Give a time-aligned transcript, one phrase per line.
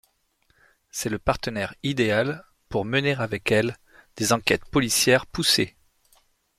[0.89, 3.77] C'est le partenaire idéal pour mener avec elle,
[4.15, 5.75] des enquêtes policières poussées.